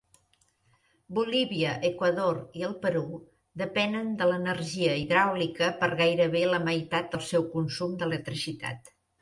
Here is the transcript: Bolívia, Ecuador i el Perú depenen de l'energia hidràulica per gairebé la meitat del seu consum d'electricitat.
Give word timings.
Bolívia, 1.17 1.73
Ecuador 1.89 2.39
i 2.61 2.65
el 2.69 2.73
Perú 2.87 3.03
depenen 3.63 4.09
de 4.23 4.29
l'energia 4.31 4.97
hidràulica 5.03 5.71
per 5.85 5.93
gairebé 6.03 6.45
la 6.57 6.63
meitat 6.69 7.15
del 7.17 7.27
seu 7.31 7.49
consum 7.57 7.97
d'electricitat. 8.03 8.95